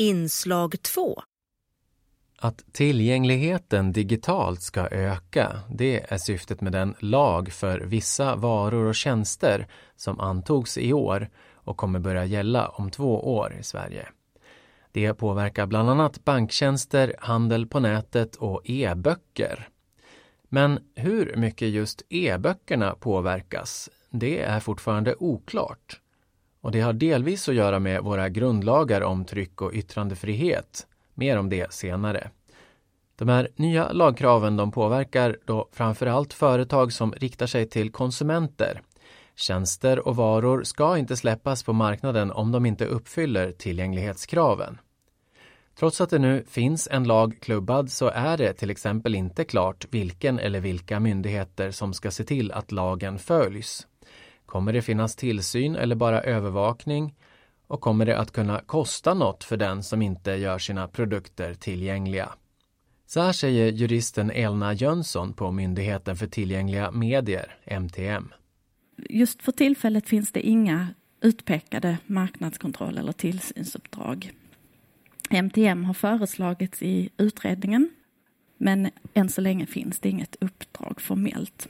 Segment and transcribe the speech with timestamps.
[0.00, 1.22] Inslag 2
[2.38, 8.94] Att tillgängligheten digitalt ska öka, det är syftet med den lag för vissa varor och
[8.94, 9.66] tjänster
[9.96, 14.08] som antogs i år och kommer börja gälla om två år i Sverige.
[14.92, 19.68] Det påverkar bland annat banktjänster, handel på nätet och e-böcker.
[20.48, 26.00] Men hur mycket just e-böckerna påverkas, det är fortfarande oklart.
[26.60, 30.86] Och det har delvis att göra med våra grundlagar om tryck och yttrandefrihet.
[31.14, 32.30] Mer om det senare.
[33.16, 38.82] De här nya lagkraven de påverkar då framförallt företag som riktar sig till konsumenter.
[39.34, 44.78] Tjänster och varor ska inte släppas på marknaden om de inte uppfyller tillgänglighetskraven.
[45.78, 49.86] Trots att det nu finns en lag klubbad så är det till exempel inte klart
[49.90, 53.86] vilken eller vilka myndigheter som ska se till att lagen följs.
[54.50, 57.14] Kommer det finnas tillsyn eller bara övervakning?
[57.66, 62.32] Och kommer det att kunna kosta något för den som inte gör sina produkter tillgängliga?
[63.06, 68.32] Så här säger juristen Elna Jönsson på Myndigheten för tillgängliga medier, MTM.
[68.96, 70.88] Just för tillfället finns det inga
[71.20, 74.32] utpekade marknadskontroll eller tillsynsuppdrag.
[75.30, 77.90] MTM har föreslagits i utredningen
[78.58, 81.68] men än så länge finns det inget uppdrag formellt.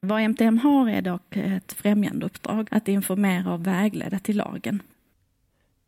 [0.00, 4.82] Vad MTM har är dock ett främjandeuppdrag att informera och vägleda till lagen.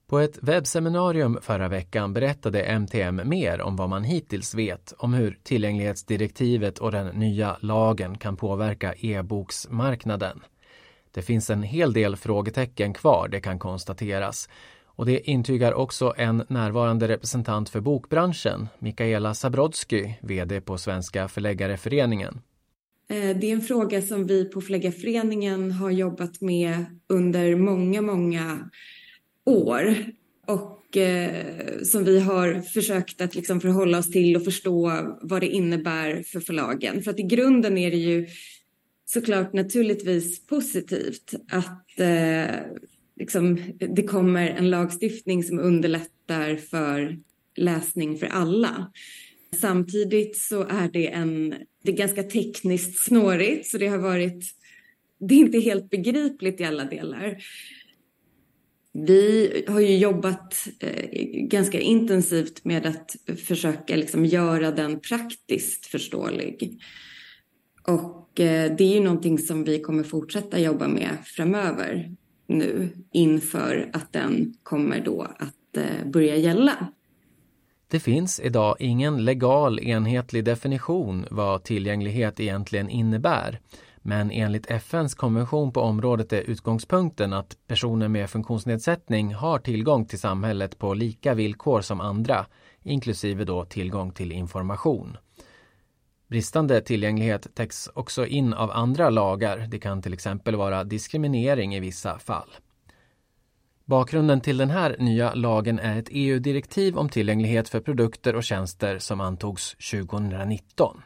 [0.09, 5.39] På ett webbseminarium förra veckan berättade MTM mer om vad man hittills vet om hur
[5.43, 10.41] tillgänglighetsdirektivet och den nya lagen kan påverka e-boksmarknaden.
[11.15, 14.49] Det finns en hel del frågetecken kvar, det kan konstateras.
[14.85, 22.41] Och det intygar också en närvarande representant för bokbranschen, Mikaela Sabrodsky, VD på Svenska Förläggareföreningen.
[23.11, 28.71] Eh, det är en fråga som vi på Förläggarföreningen har jobbat med under många, många
[29.45, 29.97] år
[30.47, 34.93] och eh, som vi har försökt att liksom förhålla oss till och förstå
[35.23, 37.03] vad det innebär för förlagen.
[37.03, 38.27] För att i grunden är det ju
[39.05, 42.55] såklart naturligtvis positivt att eh,
[43.17, 47.19] liksom, det kommer en lagstiftning som underlättar för
[47.57, 48.93] läsning för alla.
[49.57, 54.45] Samtidigt så är det en, det är ganska tekniskt snårigt så det har varit,
[55.19, 57.39] det är inte helt begripligt i alla delar.
[58.93, 61.11] Vi har ju jobbat eh,
[61.47, 66.81] ganska intensivt med att försöka liksom göra den praktiskt förståelig.
[67.87, 72.15] Och eh, det är ju någonting som vi kommer fortsätta jobba med framöver
[72.47, 76.93] nu inför att den kommer då att eh, börja gälla.
[77.91, 83.61] Det finns idag ingen legal enhetlig definition vad tillgänglighet egentligen innebär.
[83.99, 90.19] Men enligt FNs konvention på området är utgångspunkten att personer med funktionsnedsättning har tillgång till
[90.19, 92.47] samhället på lika villkor som andra,
[92.83, 95.17] inklusive då tillgång till information.
[96.29, 99.67] Bristande tillgänglighet täcks också in av andra lagar.
[99.69, 102.51] Det kan till exempel vara diskriminering i vissa fall.
[103.89, 108.99] Bakgrunden till den här nya lagen är ett EU-direktiv om tillgänglighet för produkter och tjänster
[108.99, 111.03] som antogs 2019.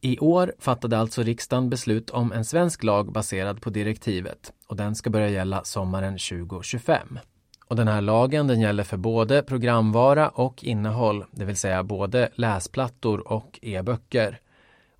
[0.00, 4.94] I år fattade alltså riksdagen beslut om en svensk lag baserad på direktivet och den
[4.94, 7.18] ska börja gälla sommaren 2025.
[7.66, 12.30] Och den här lagen den gäller för både programvara och innehåll, det vill säga både
[12.34, 14.40] läsplattor och e-böcker.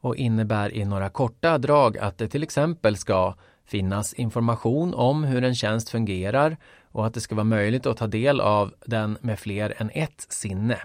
[0.01, 3.35] Och innebär i några korta drag att det till exempel ska
[3.69, 6.57] finnas information om hur en tjänst fungerar
[6.93, 10.27] och att det ska vara möjligt att ta del av den med fler än ett
[10.29, 10.79] sinne.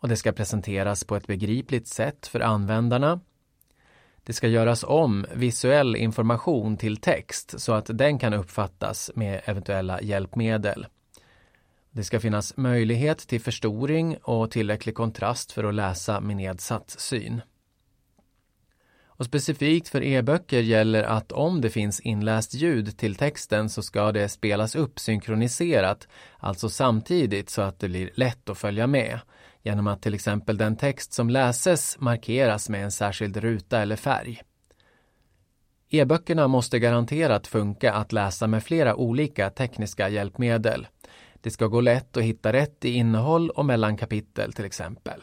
[0.00, 3.20] Och det ska presenteras på ett begripligt sätt för användarna.
[4.24, 10.02] Det ska göras om visuell information till text så att den kan uppfattas med eventuella
[10.02, 10.86] hjälpmedel.
[11.90, 17.40] Det ska finnas möjlighet till förstoring och tillräcklig kontrast för att läsa med nedsatt syn.
[19.18, 24.12] Och specifikt för e-böcker gäller att om det finns inläst ljud till texten så ska
[24.12, 26.08] det spelas upp synkroniserat,
[26.38, 29.20] alltså samtidigt så att det blir lätt att följa med,
[29.62, 34.42] genom att till exempel den text som läses markeras med en särskild ruta eller färg.
[35.90, 40.86] E-böckerna måste garanterat funka att läsa med flera olika tekniska hjälpmedel.
[41.40, 45.22] Det ska gå lätt att hitta rätt i innehåll och mellan kapitel till exempel.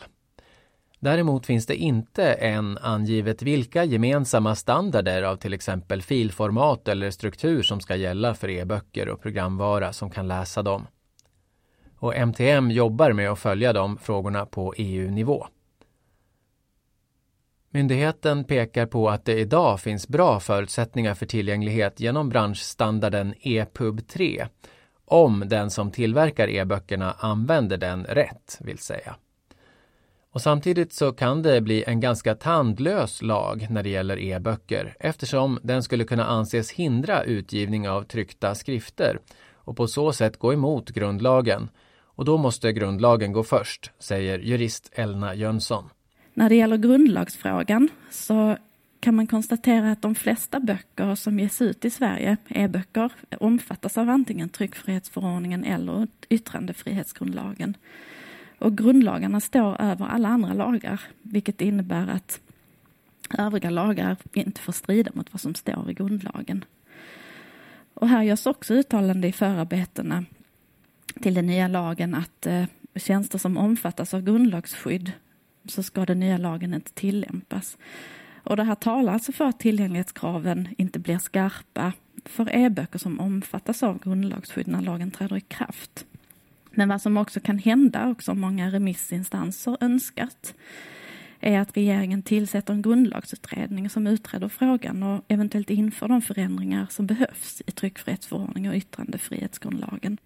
[1.05, 7.63] Däremot finns det inte än angivet vilka gemensamma standarder av till exempel filformat eller struktur
[7.63, 10.87] som ska gälla för e-böcker och programvara som kan läsa dem.
[11.97, 15.47] Och MTM jobbar med att följa de frågorna på EU-nivå.
[17.69, 24.47] Myndigheten pekar på att det idag finns bra förutsättningar för tillgänglighet genom branschstandarden EPUB 3
[25.05, 29.15] om den som tillverkar e-böckerna använder den rätt, vill säga.
[30.35, 35.59] Och samtidigt så kan det bli en ganska tandlös lag när det gäller e-böcker eftersom
[35.63, 39.19] den skulle kunna anses hindra utgivning av tryckta skrifter
[39.53, 41.69] och på så sätt gå emot grundlagen.
[42.01, 45.89] Och då måste grundlagen gå först, säger jurist Elna Jönsson.
[46.33, 48.57] När det gäller grundlagsfrågan så
[48.99, 54.09] kan man konstatera att de flesta böcker som ges ut i Sverige, e-böcker, omfattas av
[54.09, 57.77] antingen tryckfrihetsförordningen eller yttrandefrihetsgrundlagen.
[58.59, 62.39] Och grundlagarna står över alla andra lagar, vilket innebär att
[63.37, 66.65] övriga lagar inte får strida mot vad som står i grundlagen.
[67.93, 70.25] Och här görs också uttalande i förarbetena
[71.21, 72.65] till den nya lagen att eh,
[72.95, 75.11] tjänster som omfattas av grundlagsskydd
[75.65, 77.77] så ska den nya lagen inte tillämpas.
[78.43, 81.93] Och det här talar alltså för att tillgänglighetskraven inte blir skarpa
[82.25, 86.05] för e-böcker som omfattas av grundlagsskydd när lagen träder i kraft.
[86.75, 90.53] Men vad som också kan hända, och som många remissinstanser önskat,
[91.39, 97.07] är att regeringen tillsätter en grundlagsutredning som utreder frågan och eventuellt inför de förändringar som
[97.07, 100.17] behövs i tryckfrihetsförordningen och yttrandefrihetsgrundlagen.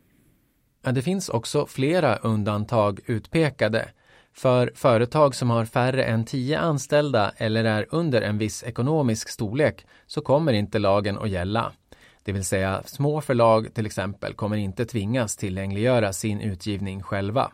[0.82, 3.90] Det finns också flera undantag utpekade.
[4.34, 9.86] För företag som har färre än 10 anställda eller är under en viss ekonomisk storlek
[10.08, 11.72] så kommer inte lagen att gälla.
[12.24, 17.52] Det vill säga små förlag till exempel kommer inte tvingas tillgängliggöra sin utgivning själva.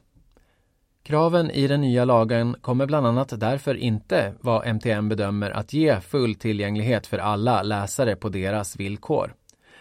[1.04, 6.00] Kraven i den nya lagen kommer bland annat därför inte, vad MTM bedömer, att ge
[6.00, 9.34] full tillgänglighet för alla läsare på deras villkor.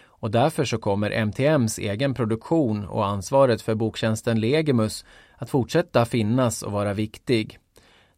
[0.05, 5.05] Och därför så kommer MTMs egen produktion och ansvaret för boktjänsten Legimus
[5.37, 7.59] att fortsätta finnas och vara viktig.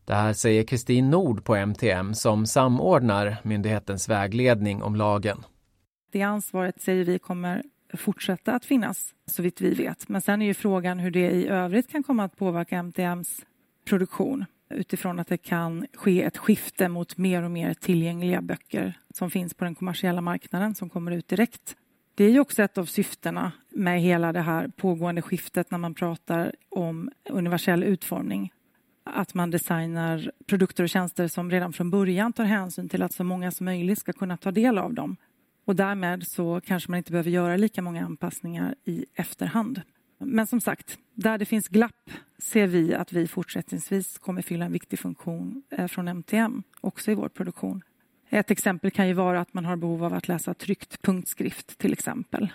[0.04, 5.44] Det här säger Kristin Nord på MTM som samordnar myndighetens vägledning om lagen.
[6.16, 7.62] Det ansvaret säger vi kommer
[7.94, 10.08] fortsätta att finnas så vitt vi vet.
[10.08, 13.46] Men sen är ju frågan hur det i övrigt kan komma att påverka MTMs
[13.84, 19.30] produktion utifrån att det kan ske ett skifte mot mer och mer tillgängliga böcker som
[19.30, 21.76] finns på den kommersiella marknaden som kommer ut direkt.
[22.14, 25.94] Det är ju också ett av syftena med hela det här pågående skiftet när man
[25.94, 28.52] pratar om universell utformning.
[29.04, 33.24] Att man designar produkter och tjänster som redan från början tar hänsyn till att så
[33.24, 35.16] många som möjligt ska kunna ta del av dem.
[35.66, 39.82] Och därmed så kanske man inte behöver göra lika många anpassningar i efterhand.
[40.18, 44.72] Men som sagt, där det finns glapp ser vi att vi fortsättningsvis kommer fylla en
[44.72, 47.82] viktig funktion eh, från MTM också i vår produktion.
[48.30, 51.92] Ett exempel kan ju vara att man har behov av att läsa tryckt punktskrift till
[51.92, 52.48] exempel.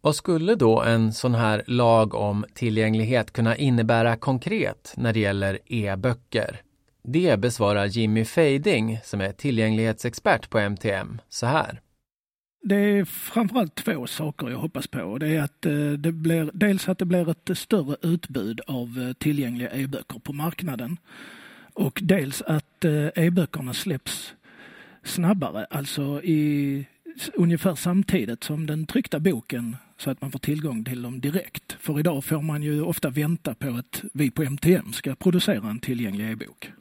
[0.00, 5.58] Vad skulle då en sån här lag om tillgänglighet kunna innebära konkret när det gäller
[5.66, 6.60] e-böcker?
[7.02, 11.80] Det besvarar Jimmy Fading som är tillgänglighetsexpert på MTM så här.
[12.66, 15.18] Det är framförallt två saker jag hoppas på.
[15.18, 19.12] Det är att eh, det blir, dels att det blir ett större utbud av eh,
[19.12, 20.96] tillgängliga e-böcker på marknaden
[21.72, 24.34] och dels att eh, e-böckerna släpps
[25.02, 26.86] snabbare, alltså i
[27.34, 31.76] ungefär samtidigt som den tryckta boken så att man får tillgång till dem direkt.
[31.80, 35.80] För idag får man ju ofta vänta på att vi på MTM ska producera en
[35.80, 36.72] tillgänglig e-bok.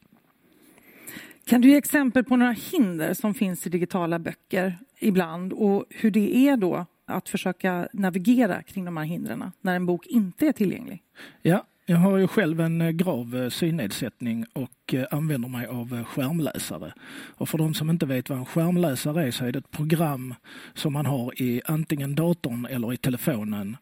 [1.46, 6.12] Kan du ge exempel på några hinder som finns i digitala böcker ibland och hur
[6.12, 10.52] det är då att försöka navigera kring de här hindren när en bok inte är
[10.52, 11.04] tillgänglig?
[11.42, 16.04] Ja, jag har ju själv en eh, grav eh, synnedsättning och eh, använder mig av
[16.04, 16.94] skärmläsare.
[17.36, 20.36] Och för de som inte vet vad en skärmläsare är så är det ett program
[20.74, 23.78] som man har i antingen datorn eller i telefonen.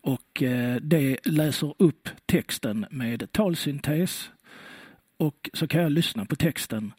[0.00, 0.42] Och
[0.80, 4.30] det läser upp texten med talsyntes
[5.16, 6.92] och så kan jag lyssna på texten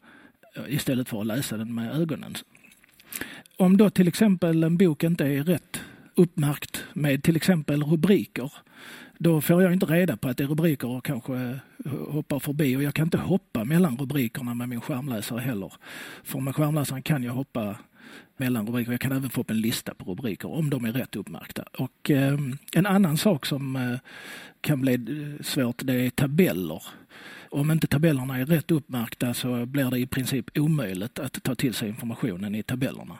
[0.68, 2.34] istället för att läsa den med ögonen.
[3.56, 5.80] Om då till exempel en bok inte är rätt
[6.14, 8.52] uppmärkt med till exempel rubriker
[9.18, 11.34] då får jag inte reda på att det är rubriker och kanske
[11.84, 15.72] eh, hoppar förbi och jag kan inte hoppa mellan rubrikerna med min skärmläsare heller.
[16.24, 17.76] För med skärmläsaren kan jag hoppa
[18.36, 18.92] mellan rubriker.
[18.92, 21.64] Jag kan även få upp en lista på rubriker om de är rätt uppmärkta.
[21.78, 22.38] Och eh,
[22.72, 23.98] en annan sak som eh,
[24.60, 26.82] kan bli eh, svårt det är tabeller.
[27.56, 31.74] Om inte tabellerna är rätt uppmärkta så blir det i princip omöjligt att ta till
[31.74, 33.18] sig informationen i tabellerna.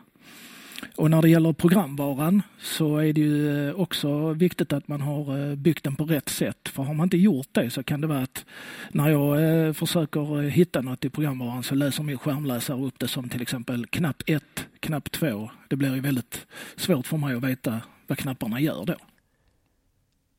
[0.96, 5.50] Och när det gäller programvaran så är det ju eh, också viktigt att man har
[5.50, 6.68] eh, byggt den på rätt sätt.
[6.68, 8.44] För har man inte gjort det så kan det vara att
[8.90, 13.28] när jag eh, försöker hitta något i programvaran så läser min skärmläsare upp det som
[13.28, 14.42] till exempel knapp 1,
[14.80, 15.50] knapp 2.
[15.68, 18.96] Det blir ju väldigt svårt för mig att veta vad knapparna gör då.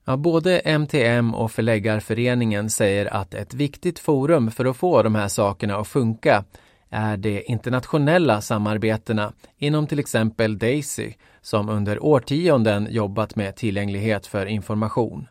[0.09, 5.27] Ja, både MTM och Förläggarföreningen säger att ett viktigt forum för att få de här
[5.27, 6.43] sakerna att funka
[6.89, 14.45] är de internationella samarbetena inom till exempel Daisy som under årtionden jobbat med tillgänglighet för
[14.45, 15.27] information.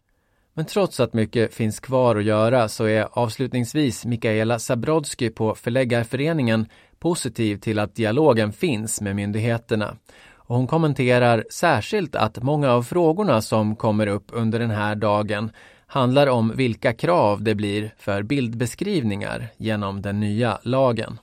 [0.54, 6.66] Men trots att mycket finns kvar att göra så är avslutningsvis Mikaela Sabrodsky på Förläggarföreningen
[6.98, 9.96] positiv till att dialogen finns med myndigheterna.
[10.46, 15.50] Och hon kommenterar särskilt att många av frågorna som kommer upp under den här dagen
[15.86, 21.18] handlar om vilka krav det blir för bildbeskrivningar genom den nya lagen.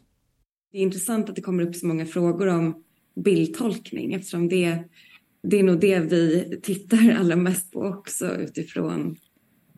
[0.71, 2.83] Det är intressant att det kommer upp så många frågor om
[3.15, 4.83] bildtolkning eftersom det,
[5.43, 9.15] det är nog det vi tittar allra mest på också utifrån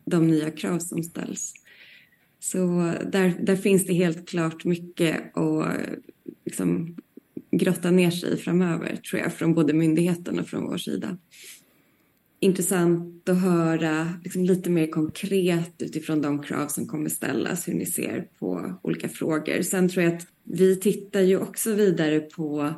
[0.04, 1.52] de nya krav som ställs.
[2.40, 5.78] Så där, där finns det helt klart mycket att
[6.44, 6.96] liksom
[7.58, 11.18] grotta ner sig i framöver tror jag från både myndigheten och från vår sida.
[12.40, 17.86] Intressant att höra liksom lite mer konkret utifrån de krav som kommer ställas hur ni
[17.86, 19.62] ser på olika frågor.
[19.62, 22.74] Sen tror jag att vi tittar ju också vidare på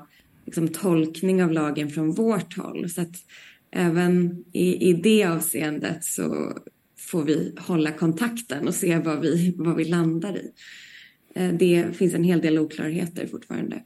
[0.47, 2.91] liksom, tolkning av lagen från vårt håll.
[2.91, 3.15] Så att
[3.71, 6.59] även i, i det avseendet så
[6.99, 10.51] får vi hålla kontakten och se vad vi, vad vi landar i.
[11.35, 13.83] Eh, det finns en hel del oklarheter fortfarande.